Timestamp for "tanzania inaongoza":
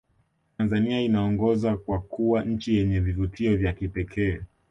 0.57-1.77